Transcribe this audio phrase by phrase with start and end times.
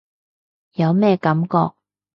[0.73, 1.75] 有咩感覺？